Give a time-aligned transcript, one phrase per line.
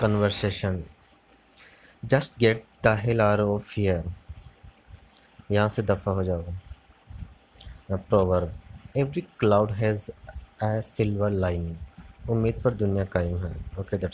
[0.00, 0.82] Conversation
[2.02, 4.04] just get the hell are of fear
[5.50, 6.42] यहाँ से दफ़ा हो जाओ।
[7.90, 8.50] Proverb
[8.96, 10.10] every cloud has
[10.64, 14.12] a silver lining उम्मीद पर दुनिया कायम है। Okay that's